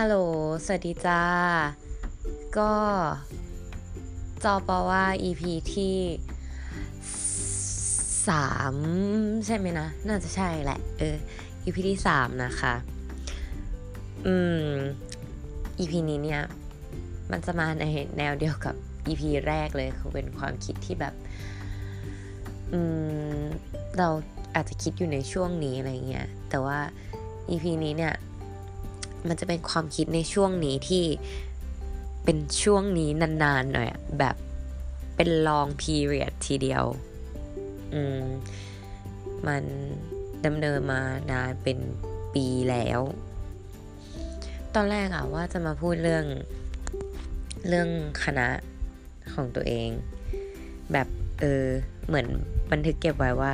[0.00, 0.16] ฮัลโหล
[0.64, 1.20] สวัสดีจ้า
[2.58, 2.72] ก็
[4.44, 5.42] จอปอว่า EP
[5.74, 5.96] ที่
[8.28, 8.74] สาม
[9.46, 11.16] ใช่ไหมนะ น่าจะใช่แหละ เออ
[11.64, 12.74] EP ที่สามนะคะ
[14.26, 14.34] อื
[14.66, 14.70] ม
[15.78, 16.42] EP นี้เนี่ย
[17.30, 17.84] มันจะมาใน
[18.18, 18.74] แนวเดียวกับ
[19.06, 21.14] EP แรกเลย คือเป็นความคิดที่แบบ
[22.72, 22.80] อื
[23.38, 23.42] ม
[23.98, 24.08] เรา
[24.54, 26.78] อาจจะคิดอยู่ในช่วงนี้อะไรเงี้ย แต่ว่า
[27.50, 28.14] EP นี้เนี่ย
[29.28, 31.04] มันจะเป็นความคิดในช่วงนี้ที่
[32.24, 33.10] เป็นช่วงนี้
[33.42, 34.36] นานๆหน่อยแบบ
[35.16, 36.84] เป็น long period ทีเดียว
[37.94, 38.22] อืม
[39.46, 39.64] มัน
[40.46, 41.78] ดำเนินมานานเป็น
[42.34, 43.00] ปีแล้ว
[44.74, 46.24] ตอนแรกอะว่าจะมาพูดเรื่อง
[47.68, 47.88] เรื่อง
[48.24, 48.48] คณะ
[49.34, 49.88] ของตัวเอง
[50.92, 51.08] แบบ
[51.40, 51.64] เออ
[52.06, 52.26] เหมือน
[52.72, 53.52] บันทึกเก็บไว้ว่า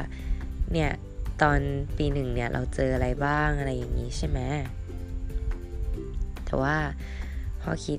[0.73, 0.91] เนี่ย
[1.43, 1.59] ตอน
[1.97, 4.39] ปีหนึ่งเนี่ย เราเจออะไรบ้างอะไรอย่างนี้ใช่ไหม
[6.53, 6.79] แต่ว่า
[7.63, 7.99] พอคิด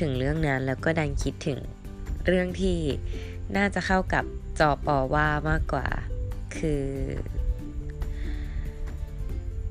[0.00, 1.58] ถึงเรื่องนั้นแล้วก็ดันคิดถึง
[2.26, 2.78] เรื่องที่
[3.56, 4.24] น่าจะเข้ากับ
[4.60, 5.86] จอปอว่ามากกว่า
[6.56, 6.84] คือ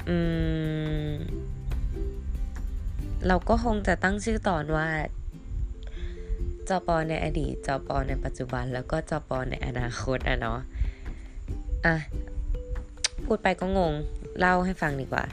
[0.07, 0.17] อื
[1.07, 1.11] ม
[3.27, 4.87] เราก็คงจะตั้งชื่อตอนว่า
[6.69, 10.59] จอปอในอดีตจอปอในปัจจุบัน แล้วก็จอปอในอนาคตอะเนาะ
[11.85, 11.95] อะ
[13.25, 13.93] พูดไปก็งง
[14.39, 15.23] เล่าให้ฟังดีกว่า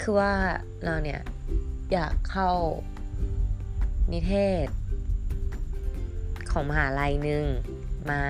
[0.00, 0.32] คือว่า
[0.84, 1.20] เราเนี่ย
[1.92, 2.50] อยากเข้า
[4.12, 4.66] นิเทศ
[6.50, 7.44] ของมหาลัยหนึ่ง
[8.10, 8.22] มา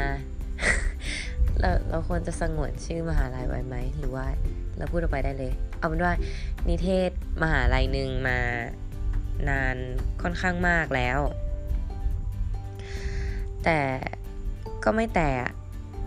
[1.61, 4.27] เราเราควรจะสงวนชื่อมหาลัยไว้ไหมหรือว่า
[4.77, 6.15] เราพูดออกไปได้เลย เอาเป็นว่า
[6.69, 7.11] นิเทศ
[7.43, 8.39] มหาลัยหนึ่งมา
[9.49, 9.77] นาน
[10.23, 11.19] ค่อนข้างมากแล้ว
[13.65, 13.81] แต่
[14.85, 15.31] ก็ไม่แต่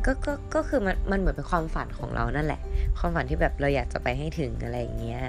[0.05, 2.61] ก็ก็ก็คือมันมันเหมือนเป็นความฝันของเรานั่นแหละ
[2.97, 5.23] ความฝันที่แบบเราอยากจะไปให้ถึงอะไรอย่างเงี้ย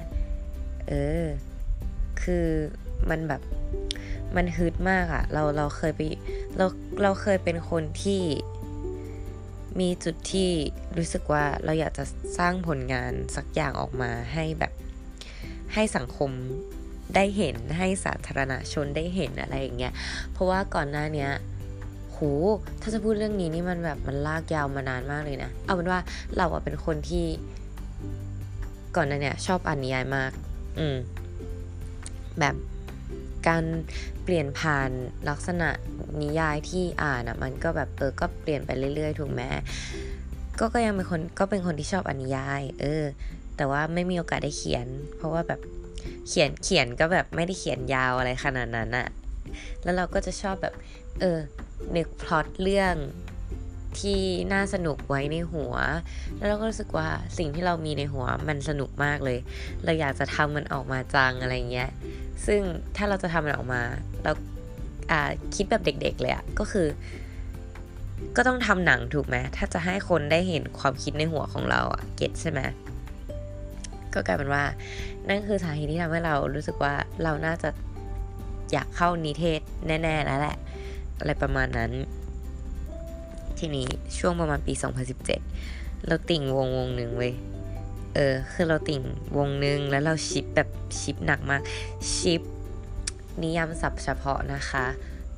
[0.89, 1.25] เออ
[2.23, 2.47] คือ
[3.11, 3.43] มันแบบ
[4.37, 6.01] มันฮึดมากอะเราเราเคยไป
[6.57, 6.67] เรา
[7.03, 8.23] เราเคยเป็นคนที่
[9.81, 10.51] มีจุดที่
[10.97, 12.05] รู้สึกว่าเราอยากจะ
[12.39, 14.73] สร้างผลงานสักอย่างออกมาให้แบบ
[15.75, 16.31] ให้สังคม
[17.15, 19.93] ได้เห็นให้สาธารณชนได้เห็นอะไรอย่างเงี้ย
[20.33, 21.31] เพราะว่าก่อนหน้าเนี้ย
[22.11, 22.19] โห
[22.81, 26.01] ถ้าจะพูดเรื่องนี้นี่มันแบบมันลากยาวมานานมากเลยนะ เอาเป็นว่า
[26.37, 27.27] เราอะเป็นคนที่
[28.97, 30.33] ก่อนหน้าเนี้ยชอบอ่านนิยายมาก
[30.79, 30.97] อืม
[32.41, 32.55] แบบ
[33.49, 33.65] การ
[34.25, 34.91] เปลี่ยนผ่าน
[35.29, 35.69] ลักษณะ
[36.23, 39.43] นิยายที่อ่านอะมันก็แบบเออก็เปลี่ยนไปเรื่อยๆ ถูกไหม
[40.59, 43.05] ก็ก็ยังเป็นคนก็เป็นคนที่ชอบอ่านนิยาย เออ
[43.57, 44.87] แต่ว่าไม่มีโอกาสได้เขียน
[45.17, 45.61] เพราะว่าแบบ
[46.29, 49.07] เขียนเขียนก็แบบไม่ได้เขียนยาวอะไรขนาดนั้นอะ
[49.83, 50.75] แล้วเราก็จะชอบแบบ
[51.21, 51.39] เออ
[51.97, 52.95] นึกพล็อตเรื่อง
[54.01, 54.21] ที่
[54.53, 55.75] น่าสนุกไว้ในหัว
[56.37, 57.09] แล้วเราก็รู้สึกว่า
[57.39, 59.39] สิ่งที่เรามีในหัวมันสนุกมากเลย
[59.85, 61.91] เราอยากจะทำมันออกมาจังอะไรเงี้ย
[62.47, 62.61] ซึ่ง
[62.97, 63.83] ถ้าเราจะทำมันออกมา
[64.25, 64.33] เรา
[65.55, 66.87] คิดแบบเด็กๆเลยอะก็คือ
[68.37, 72.61] ก็ต้องทำหนังถูกไหมถ้าจะให้คนได้เห็นความคิดในหัวของเราอะเก็ตใช่ไหม
[74.15, 74.65] ก็กลายเป็นว่า
[75.29, 77.71] นั่นคือสาเหตุที่ทำให้เรารู้สึกว่าเราน่าจะ
[78.73, 80.57] อยากเข้านิเทศแน่ๆแล้วแหละ
[81.19, 81.93] อะไรประมาณนั้น
[83.59, 83.87] ทีนี้
[84.19, 84.73] ช่วงประมาณปี
[85.41, 87.35] 2017 เราติ่งวงวงหนึ่งเว้ย
[88.15, 89.03] เออคือเราติ่ง
[89.39, 90.69] วงหนึ่งแล้วเราชิปแบบ
[91.01, 91.63] ชิปหนักมาก
[92.15, 92.43] ชิป
[93.43, 94.85] นิยามศัพท์เฉพาะนะคะ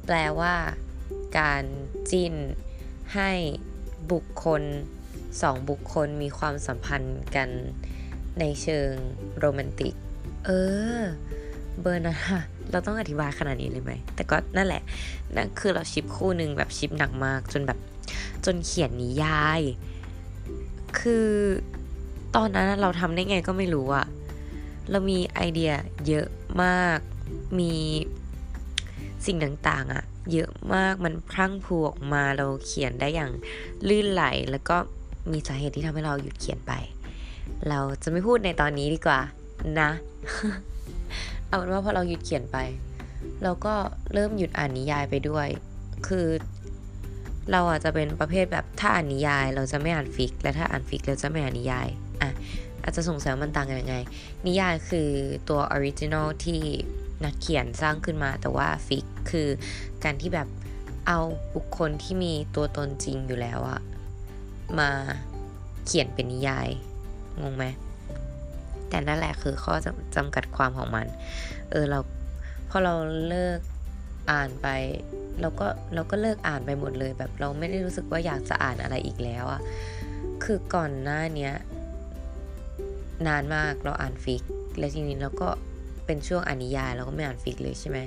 [0.06, 0.54] แปลว่า
[1.38, 1.64] การ
[2.10, 2.34] จิ้น
[3.14, 3.30] ให้
[4.12, 4.62] บุคคล
[5.42, 7.48] สองบุคคลมีความสัมพันธ์กัน
[8.40, 8.90] ในเชิง
[9.38, 9.94] โรแมนติก
[10.46, 10.50] เอ
[10.98, 11.00] อ
[11.80, 12.16] เบอร์นะ
[12.70, 14.82] เราต้องอธิบายขนาดนี้เลยไหม แต่ก็นั่นแหละ
[15.36, 17.78] นั่นคือเราชิปคู่หนึ่งแบบชิปหนักมาก จนแบบ
[18.44, 19.60] จนเขียนนิยาย
[20.98, 21.28] คือ
[22.36, 24.06] ตอนนั้นเราทำได้ไงก็ไม่รู้อะ
[24.90, 25.72] เรามีไอเดีย
[26.08, 26.26] เยอะ
[26.62, 26.98] มาก
[27.58, 27.72] มี
[29.26, 29.36] สิ่ง
[29.68, 33.32] ต่างๆอะเยอะมาก มันพรั่งพรูออกมา เราเขียนได้อย่าง
[33.88, 34.76] ลื่นไหล แล้วก็
[35.32, 36.72] มีสาเหตุที่ทำให้เราหยุดเขียนไป
[37.68, 39.20] เราจะไม่พูดในตอนนี้ดีกว่า
[39.80, 39.90] นะ
[41.46, 42.58] เอาเป็นว่าพอเราหยุดเขียนไป
[43.42, 43.74] เราก็
[44.12, 45.48] เริ่มหยุดอ่านนิยายไปด้วย
[46.06, 46.26] คือ
[47.52, 51.88] เราอาจจะเป็นประเภทแบบถ้าอ่านนิยาย เราจะไม่อ่านฟิก และถ้าอ่านฟิกเราจะไม่อ่านนิยาย
[52.86, 53.96] อาจจะสงสัยมันต่างกันยังไง
[54.46, 55.10] นิยายคือ
[55.48, 56.60] ตัว original ที่
[57.24, 59.48] นักเขียนสร้างขึ้นมา แต่ว่า fic คือ
[60.04, 60.48] การที่แบบ
[61.06, 61.18] เอา
[61.54, 63.80] บุคคลที่มีตัวตนจริงอยู่แล้วอะ
[64.78, 64.90] มา
[65.86, 66.68] เขียนเป็นนิยาย
[67.42, 67.64] งงไหม
[68.88, 69.74] แต่นั่นแหละคือข้อ
[70.16, 71.06] จำกัดความของมัน
[71.70, 71.98] เออเรา
[72.70, 72.94] พอเรา
[73.28, 73.58] เลิก
[74.30, 74.68] อ่านไป
[75.40, 79.60] เราก็เราก็เลิกอ่านไปหมดเลยแบบเราไม่ได้รู้สึกว่าอยากจะอ่านอะไรอีกแล้วอะ
[80.44, 81.54] คือก่อนหน้าเนี้ย
[83.26, 84.42] นานมากเราอ่าน fic
[84.78, 85.48] และทีนี้เราก็
[86.06, 87.98] เป็นช่วงอ่านนิยายเราก็ไม่อ่าน fic เลยใช่ไหม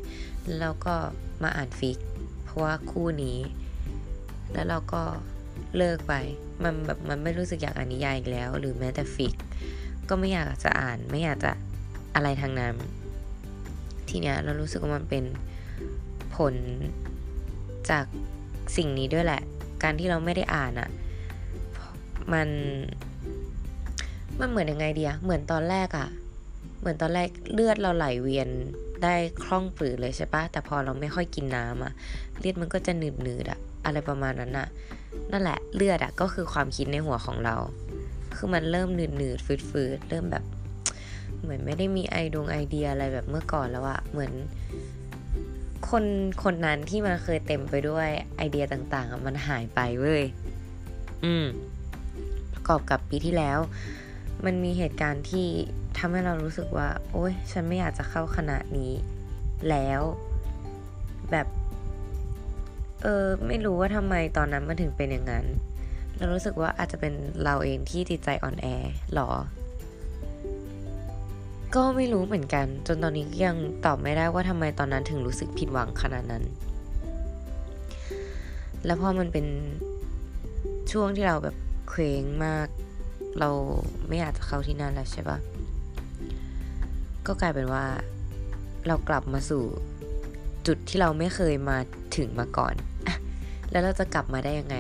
[0.60, 0.96] แล้วก็
[1.44, 1.98] มาอ่าน fic
[2.44, 3.38] เพราะว่าคู่นี้
[4.54, 5.04] แล้วเราก็
[5.78, 6.14] เลิกไป
[6.64, 9.34] มันแบบมันไม่รู้สึกอยากอ่านนิยายอีกแล้ว หรือแม้แต่ fic
[10.10, 11.52] ก็ไม่อยากจะอ่านไม่อยากจะ
[12.16, 12.76] อะไรทางนั้น
[14.10, 15.24] ทีเนี้ยเรารู้สึกว่ามันเป็น
[16.36, 16.54] ผล
[17.90, 18.06] จาก
[18.78, 19.42] สิ่งนี้ด้วยแหละ
[19.84, 20.90] การที่เราไม่ได้อ่านอะ่ะ
[22.34, 22.48] มัน
[24.40, 26.08] มันเหมือนยังไงเดียเหมือนตอนแรกอะ่ะ
[26.80, 28.50] เหมือนตอนแรกเลือดเราไหลเวียน
[29.04, 31.92] ได้คล่องปลือเลยใช่ปะแต่พอเราไม่ค่อยกินน้ำอะ่ะ
[32.40, 34.68] เลือดมันก็จะหนืดหนืดอะอะไรประมาณนั้นอะ
[35.32, 37.56] นั่นแหละเลือดอะก็คือความคิดในหัวของเรา
[38.36, 40.44] คือมันเริ่มหนืดหนืดฟืดฟืดเริ่มแบบ
[41.42, 44.32] เหมือนไม่ได้มีไอดวงไอเดียอะไรแบบเมื่อก่อนแล้วอะเหมือน
[45.90, 46.04] คน
[46.44, 50.24] คนนั้นที่มันเคยเต็มไปด้วยไอเดียต่างๆมันหายไปเว้ย
[51.24, 51.46] อืม
[52.54, 53.60] ประกอบกับปีที่แล้ว
[54.46, 55.48] มันมีเหตุการณ์ที่
[55.98, 58.92] ทำให้เรารู้สึกว่า โอ๊ยฉันไม่อยากจะเข้าคณะนี้
[59.70, 60.02] แล้ว
[61.32, 61.48] แบบ
[63.04, 65.46] เออไม่รู้ว่าทำไมตอนนั้นมันถึงเป็นอย่างนั้น
[66.18, 67.14] เรารู้สึกว่าอาจจะเป็น
[67.44, 68.68] เราเองที่จิตใจอ่อนแอ
[69.14, 69.30] หรอ
[71.76, 73.56] ก็ไม่รู้เหมือนกัน จนตอนนี้ยัง
[73.86, 76.44] ตอบไม่ได้ว่าทำไมตอนนั้นถึงรู้สึกผิดหวังขนาดนั้น
[78.86, 79.46] แล้วพอมันเป็น
[80.92, 81.56] ช่วงที่เราแบบ
[81.90, 82.68] เคว้งมาก
[83.40, 83.50] เรา
[84.08, 85.38] ไม่อยากจะเข้าที่นั่นแล้วใช่ปะ
[87.28, 87.86] ก็กลายเป็นว่า
[88.88, 89.64] เรากลับมาสู่
[90.68, 91.78] จุดที่เราไม่เคยมา
[92.18, 92.76] ถึงมาก่อน
[93.72, 94.78] แล้วเราจะกลับมาได้ยังไง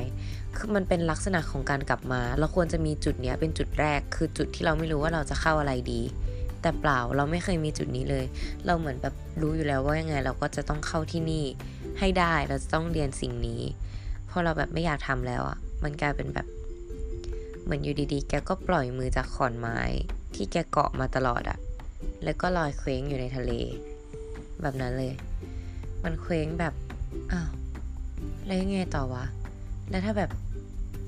[0.57, 6.01] คือมันเป็นลักษณะของการกลับมา เราควรจะมีจุดเนี้ยเป็นจุดแรก คือจุดที่เราไม่รู้ว่าเราจะเข้าอะไรดี
[6.61, 8.25] แต่เปล่าเราไม่เคยมีจุดนี้เลย
[8.65, 11.45] เราเหมือนแบบรู้อยู่แล้วว่ายังไง เราก็จะต้องเข้าที่นี่
[11.99, 13.61] ให้ได้ เราจะต้องเรียนสิ่งนี้
[14.29, 16.47] พอเราแบบไม่อยากทำแล้วอะ่ะ มันกลายเป็นแบบ
[17.63, 19.79] เหมือนอยู่ดีๆ แกก็ปล่อยมือจากขอนไม้
[20.35, 21.59] ที่แกเกาะมาตลอดอะ
[22.23, 23.51] แล้วก็ลอยเคว้งอยู่ในทะเล
[24.61, 25.13] แบบนั้นเลย
[26.03, 26.73] มันเคว้งแบบ
[27.31, 27.49] อ้าว
[28.45, 29.25] แล้วยังไงต่อวะ
[29.89, 30.31] แล้วถ้าแบบ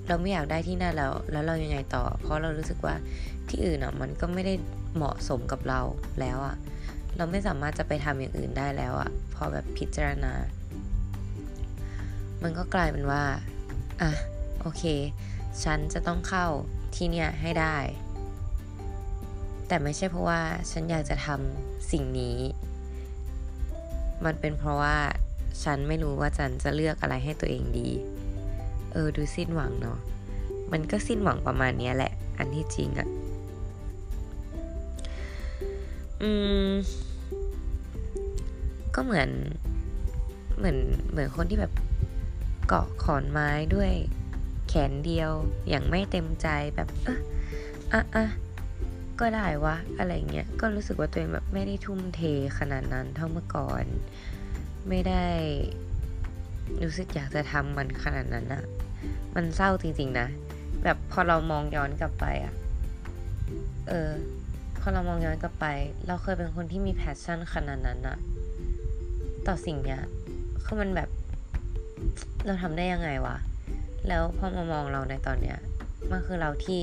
[0.07, 2.95] เราไม่อยากได้ที่นั่นแล้ว แล้วเรายังไงต่อ เพราะเรารู้สึกว่า
[3.49, 4.53] ที่อื่นอะ มันก็ไม่ได้
[4.95, 5.81] เหมาะสมกับเรา
[6.19, 6.55] แล้วอะ
[7.17, 10.33] เราไม่สามารถจะไปทำอย่างอื่นได้แล้วอะพอแบบพิจารณา
[12.43, 13.23] มันก็กลายเป็นว่า
[14.01, 14.11] อะ
[14.61, 14.83] โอเค
[15.63, 16.47] ฉันจะต้องเข้า
[16.95, 17.77] ที่เนี่ยให้ได้
[19.67, 22.37] แต่ไม่ใช่เพราะว่าฉันอยากจะทำสิ่งนี้
[24.25, 24.97] มันเป็นเพราะว่า
[25.63, 27.89] ฉันไม่รู้ว่าฉันจะเลือกอะไรให้ตัวเองดี
[28.93, 29.97] เออดูสิ้นหวังเนาะ
[30.71, 33.07] มันก็สิ้นหวังประมาณนี้แหละ อันที่จริงอะ
[36.21, 36.31] อื
[36.67, 36.69] ม
[38.95, 39.29] ก็เหมือน
[40.57, 40.77] เหมือน
[41.11, 41.73] เหมือนคนที่แบบ
[42.67, 43.91] เกาะขอนไม้ด้วย
[44.73, 45.31] แขนเดียว
[45.69, 47.19] อย่างไม่เต็มใจแบบเออ
[47.93, 48.25] อะอะ
[49.19, 52.21] ก็ได้วะอะไรเงี้ยก็รู้สึกว่าตัวเองแบบไม่ได้ทุ่มเท
[52.59, 53.83] ขนาดนั้นเท่าเมื่อก่อน
[54.89, 55.25] ไม่ได้
[56.83, 58.63] รู้สึกอยากจะทำมันขนาดนั้นอะ
[59.35, 60.27] มันเศร้าจริงๆนะ
[60.83, 62.53] แบบพอเรามองย้อนกลับไปอะ
[63.87, 64.09] เออ
[64.79, 65.65] พอเรามองย้อนกลับไป
[66.07, 68.17] เราเคยเป็นคนที่มีแพชชั่นขนาดนั้นอะ
[69.47, 70.01] ต่อสิ่งเนี้ย
[70.63, 71.09] คือมันแบบ
[72.45, 73.37] เราทำได้ยังไงวะ
[74.07, 75.57] แล้วพอมามองเราในตอนเนี้ย
[76.11, 76.81] มันคือเราที่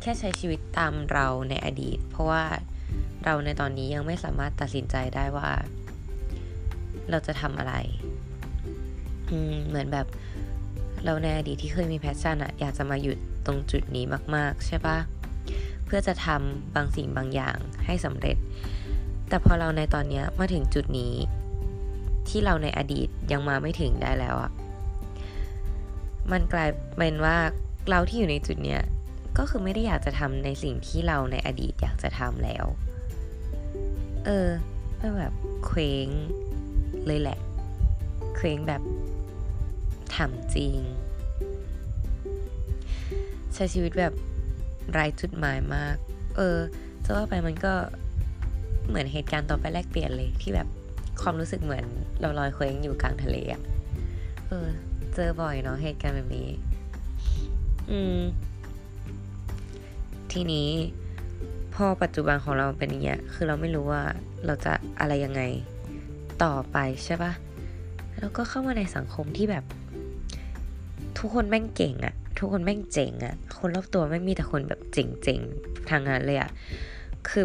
[0.00, 2.44] แค่ใช้ชีวิตตามเราในอดีต เพราะว่า
[3.24, 5.50] เราในตอนนี้ยังไม่สามารถตัดสินใจได้ว่า
[7.10, 7.74] เราจะทำอะไร
[9.30, 10.06] อืมเหมือนแบบ
[11.04, 14.98] เราในอดีตที่เคยมี passion อะอยากจะมาอยู่ตรงจุดนี้มาก ๆ ใช่ปะ
[15.84, 17.56] เพื่อจะทำบางสิ่งบางอย่าง
[17.86, 18.36] ให้สำเร็จ
[19.28, 21.14] แต่พอเราในตอนนี้มาถึงจุดนี้
[22.28, 24.50] ที่เราในอดีตยังมาไม่ถึงได้แล้วอะ
[26.30, 27.36] มันกลายเป็นว่า
[27.88, 28.82] เราที่อยู่ในจุดเนี้ย
[29.38, 32.64] ก็คือไม่ได้อยากจะทำในสิ่งที่เราในอดีตอยากจะทำแล้ว
[34.26, 34.48] เออ
[34.96, 35.32] ไม่แบบ
[35.66, 36.08] เคว้ง
[37.06, 37.38] เลยแหละ
[38.36, 38.82] เคว้งแบบ
[40.14, 40.76] ทำจริง
[43.54, 44.12] ใช้ชีวิตแบบ
[44.92, 45.96] ไร้จุดหมายมาก
[46.36, 46.58] เออ
[47.04, 47.74] จะว่าไปมันก็
[48.88, 50.68] เหมือนเหตุการณ์ต่อไปแลกเปลี่ยนเลยที่แบบ
[51.22, 51.84] ความรู้สึกเหมือน
[52.20, 53.62] เราลอยเคว้งอยู่กลางทะเลอะ
[54.48, 54.68] เออ
[55.14, 56.48] เจอบ่อยเนาะเหตุการณ์แบบนี้
[57.90, 58.20] อืม
[60.32, 60.68] ทีนี้
[61.74, 64.02] พอปัจจุบันของเราเป็นอย่างเงี้ย คือเราไม่รู้ว่า
[64.46, 65.42] เราจะอะไรยังไง
[66.42, 67.32] ต่อไปใช่ปะ
[68.18, 69.64] แล้วก็เข้ามาในสังคมที่แบบ
[71.18, 76.50] ทุกคนแม่งเก่งอะทุกคนแม่งเจ๋งอะคนรอบตัวไม่มีแต่คนแบบเจ๋งๆทางนั้นเลยอะ
[77.28, 77.44] คือ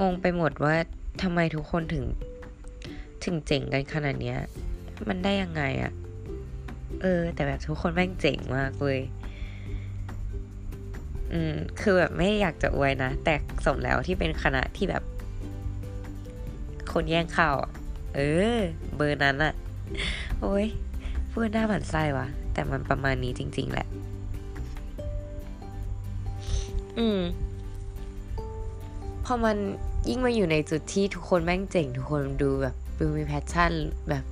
[0.00, 0.74] งงไปหมดว่า
[1.22, 2.04] ทำไมทุกคนถึง
[3.24, 4.38] ถึงเจ๋งกันขนาดเนี้ย
[5.08, 5.92] มันได้ยังไงอะ
[7.02, 9.00] เออ แต่แบบทุกคนแม่งเจ๋งมากเลย
[11.32, 15.02] อืม คือแบบไม่อยากจะอวยนะ แต่สมแล้วที่เป็นคณะที่แบบ
[16.92, 17.54] คนแย่งข้าว
[18.16, 18.20] เอ
[18.56, 18.58] อ
[18.96, 19.54] เบอร์นั้นอะ
[20.40, 20.66] โอ้ย
[21.30, 23.86] พูดหน้าหมันไส้วะแต่มันประมาณนี้จริง ๆ แหละ
[26.98, 27.20] อืม
[29.24, 29.56] พอมัน
[30.08, 33.72] ยิ่งมาอยู่ในจุดที่ทุกคนแม่งเจ๋ง ทุกคนดูแบบดูมี passion
[34.08, 34.24] แบบ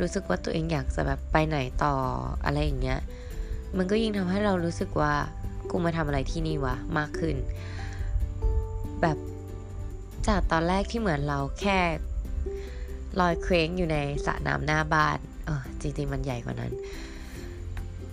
[0.00, 1.94] รู้สึกว่าตัวเองอยากจะแบบไปไหนต่อ
[2.44, 3.00] อะไรอย่างเงี้ย
[3.76, 5.14] มันก็ยิ่งทำให้เรารู้สึกว่า
[5.70, 7.36] กูมาทำอะไรที่นี่วะมากขึ้น
[9.00, 9.18] แบบ
[10.28, 11.78] จากตอนแรกที่เหมือนเราแค่
[13.20, 16.72] ลอยเคว้งอยู่ในสระน้ำหน้าบ้านเออจริงๆมันใหญ่กว่านั้น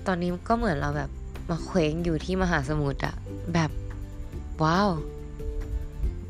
[0.07, 1.09] ตอนนี้ก็เหมือนเราแบบ
[1.49, 3.15] มาเคว้งอยู่ที่มหาสมุทรอะ
[3.53, 3.71] แบบ
[4.63, 4.89] ว้าว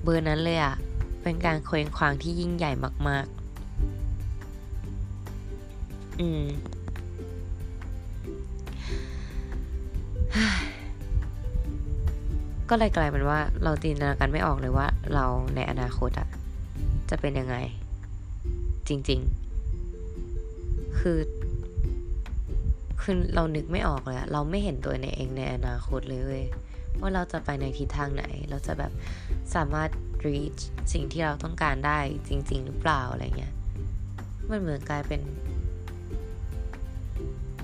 [0.04, 0.76] เบอร์นั้นเลยอะ
[1.24, 2.72] เป็นการเคว้งคว้างที่ยิ่งใหญ่
[3.08, 3.41] มากๆ
[6.22, 6.44] อืม
[12.70, 15.26] ก็เลยกลายเป็นว่าเราจินตนาการไม่ออกเลยว่า เรา
[15.56, 16.28] ในอนาคตอะ
[17.10, 17.56] จะเป็นยังไง
[18.88, 19.20] จริง
[20.04, 21.20] ๆ คือ
[23.02, 26.46] คือเรานึกไม่ออกเลยอะเราไม่เห็นตัวในเองในอนาคตเลยเว้ย
[27.00, 28.92] ว่าเราจะไปในทิศทางไหน เราจะแบบ
[29.56, 29.90] สามารถ
[30.26, 30.62] reach
[30.94, 33.54] สิ่งที่เราต้องการได้จริง ๆ หรือเปล่าอะไรเงี้ย
[34.50, 35.22] มันเหมือนกลายเป็น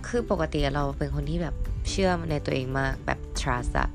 [0.07, 1.55] คือปกติเราเป็นคนที่แบบ
[1.89, 3.89] เชื่อในตัวเองมากแบบ trust อะ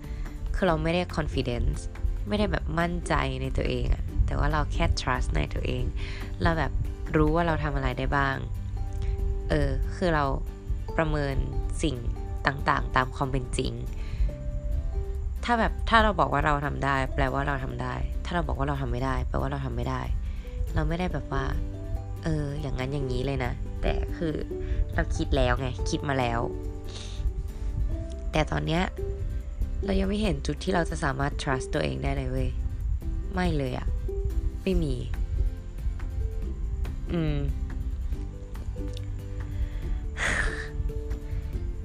[0.55, 1.81] คือเราไม่ได้ confidence
[2.29, 5.85] ไม่ได้แบบมั่นใจในตัวเองอะแต่ว่าเราแค่ trust ในตัวเอง
[6.43, 6.73] เราแบบ
[7.17, 8.37] รู้ว่าเราทำอะไรได้บ้าง
[9.51, 10.25] เออ คือเรา
[10.97, 11.37] ประเมิน
[11.83, 11.97] สิ่ง
[12.47, 13.73] ต่างๆ ตามความเป็นจริง
[15.45, 20.01] ถ้าแบบถ้าเราบอกว่าเราทำได้ แปลว่าเราทำได้ ถ้าเราบอกว่าเราทำไม่ได้ แปลว่าเราทำไม่ได้
[20.75, 21.45] เราไม่ได้แบบว่า
[22.25, 23.53] เออ อย่างนั้นอย่างนี้เลยนะ
[23.83, 24.35] แต่คือ
[24.95, 26.41] เราคิดแล้วไง คิดมาแล้ว
[28.33, 28.83] แต่ตอนเนี้ย
[29.85, 32.51] เรายังไม่เห็นจุดที่เราจะสามารถ trust ตัวเองได้เลยเว้ย
[33.35, 33.89] ไม่เลยอะ
[34.63, 34.95] ไม่มี
[37.13, 37.37] อืม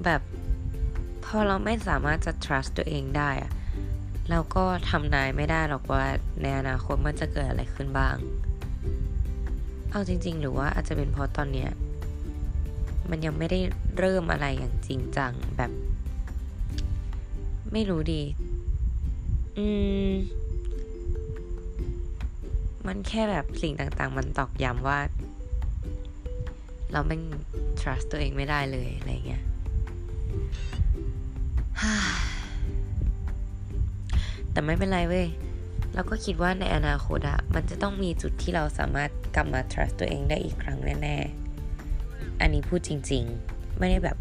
[0.04, 0.22] แบบ
[1.26, 3.52] พอเราไม่สามารถจะ trust ตัวเองได้อะ
[4.30, 6.04] เราก็ทำนายไม่ได้หรอกว่า
[6.42, 8.16] ในอนาคตมันจะเกิดอะไรขึ้นบ้าง
[9.92, 11.70] เอาจริง ๆ หรือว่าอาจจะเป็นเพราะตอนเนี้ย
[13.10, 13.60] มันยังไม่ได้
[13.98, 15.72] เริ่มอะไรอย่างจริงจังแบบ
[17.72, 18.24] ไม่รู้ดี
[19.58, 19.68] อื
[20.10, 20.12] ม
[22.88, 25.00] มันแค่แบบสิ่งต่างๆ มันตอกย้ำว่า
[26.92, 27.18] เราไม่
[27.80, 29.44] trust ตัวเองไม่ได้เลยอะไรเงี้ย
[34.52, 35.28] แต่ไม่เป็นไรเว้ย
[35.94, 41.47] เราก็คิดว่าในอนาคตอะมันจะต้องมีจุดที่เราสามารถกลับมา trust ตัวเองได้อีกครั้งแน่ๆ
[42.42, 44.18] อันนี้พูดจริง ๆ ไม่ได้แบบ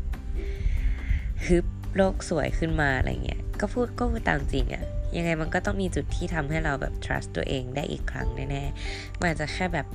[1.47, 4.85] ฮึบโลกสวยขึ้นมาอะไรเงี้ย ก็พูดก็พูดตามจริงอะ
[5.17, 9.87] ยังไงมันก็ต้องมีจุดที่ทำให้เราแบบ trust ตัวเองได้อีกครั้งแน่ๆ มันอาจจะแค่แบบ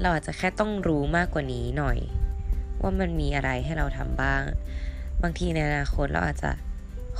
[0.00, 1.98] เราอาจจะแค่ต้องรู้มากกว่านี้หน่อย
[2.80, 4.42] ว่ามันมีอะไรให้เราทำบ้าง
[5.22, 6.50] บางทีในอนาคตเราอาจจะ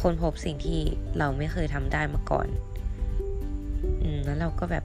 [0.01, 0.81] ค้นพบสิ่งที่
[1.19, 2.49] เราไม่เคยทำได้มาก่อน
[4.03, 4.85] อืม แล้วเราก็แบบ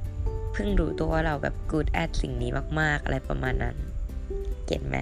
[0.53, 3.77] เพิ่งรู้ตัวว่าเราแบบ good at สิ่งนี้มาก ๆ อะไรประมาณนั้น
[4.71, 4.97] get ไหม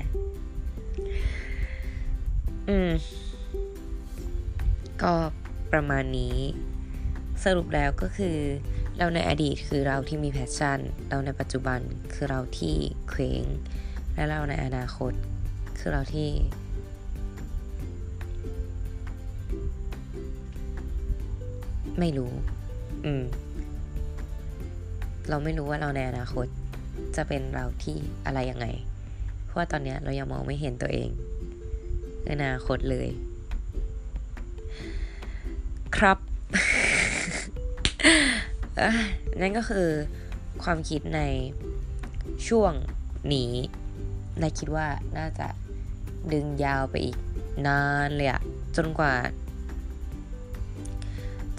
[2.69, 2.91] อืม
[5.03, 5.13] ก็
[5.73, 6.38] ประมาณนี้
[7.43, 8.38] สรุปแล้วก็คือ
[8.97, 11.79] เราในอดีตคือเราที่มี passion เราในปัจจุบัน
[12.13, 12.75] คือเราที่
[13.09, 13.43] เคว้ง
[14.15, 15.13] และเราในอนาคต
[15.79, 16.29] คือเราที่
[21.99, 22.31] ไม่รู้
[23.05, 23.23] อืม
[25.29, 26.47] เราไม่รู้ว่าเราในอนาคต
[27.15, 28.67] จะเป็นเราที่อะไรยังไง
[29.59, 31.09] ว่าตอนเนี้ยเรายังมองไม่เห็นตัวเอง
[32.23, 33.07] ในอนาคตเลย
[35.97, 36.17] ครับ
[39.41, 39.87] นั่นก็คือ
[40.63, 41.21] ความคิดใน
[42.47, 42.73] ช่วง
[43.33, 43.51] นี้
[44.41, 44.87] นายคิดว่า
[45.17, 45.47] น่าจะ
[46.33, 47.17] ดึงยาวไปอีก
[47.67, 48.41] นานเลยอะ
[48.77, 49.13] จนกว่า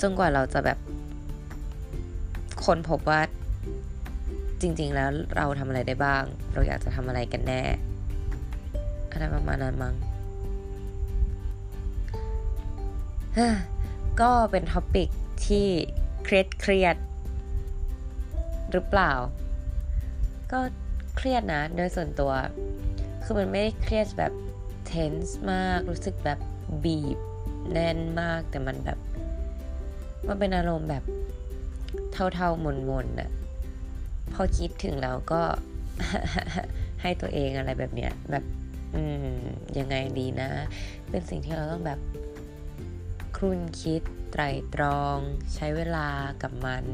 [0.00, 0.78] จนกว่าเราจะแบบ
[2.64, 3.20] ค้นพบว่า
[4.60, 7.62] จริง ๆ แล้วเราทำอะไรได้บ้าง เราอยากจะทำอะไรกันแน่
[9.22, 9.94] อะไรประมาณนั้นมั้ง
[14.20, 15.08] ก็เป็น topic
[15.46, 15.66] ที่
[16.24, 16.96] เครียดเครียด
[18.70, 19.12] หรือเปล่า
[20.52, 20.60] ก็
[21.16, 22.32] เครียดนะ โดยส่วนตัว
[23.22, 24.32] คือมันไม่ได้เครียดแบบ
[24.90, 26.38] tense มาก รู้สึกแบบ
[26.84, 27.18] บีบ
[27.72, 28.98] แน่นมาก แต่มันแบบ
[30.26, 31.04] มันเป็นอารมณ์แบบ
[32.12, 32.66] เท่าๆม
[33.04, 33.30] นๆน่ะ
[34.34, 35.42] พอคิดถึงแล้วก็
[37.02, 38.44] ให้ตัวเองอะไรแบบเนี้ย แบบ
[38.94, 39.02] อื
[39.34, 39.36] ม
[39.78, 40.50] ยังไงดีนะ
[41.10, 42.00] เป็นสิ่งที่เราต้องแบบ
[43.36, 44.42] ครุ่นคิดไตร
[44.74, 45.18] ตรอง
[45.54, 46.08] ใช้เวลา
[46.42, 46.84] กับมัน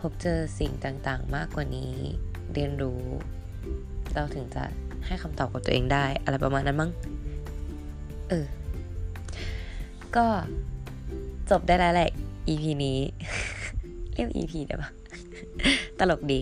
[0.00, 1.94] พบเจอสิ่งต่างๆ มากกว่านี้
[2.54, 3.02] เรียนรู้
[4.14, 4.64] เราถึงจะ
[5.06, 6.90] ให้คำตอบกับตัวเองได้ อะไรประมาณนั้นมั้ง
[8.28, 8.46] เออ
[10.16, 10.26] ก็
[11.50, 12.10] จบได้แล้วแหละ
[12.48, 12.98] EP นี้
[14.12, 14.90] เรียก EP ได้ปะ
[15.98, 16.40] ตลกดี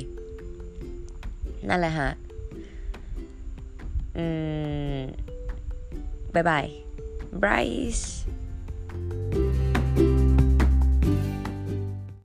[1.69, 2.11] นั่นแหละฮะ
[4.19, 4.27] อื
[4.97, 4.99] ม
[6.35, 6.67] บายบาย
[7.43, 8.07] Bryce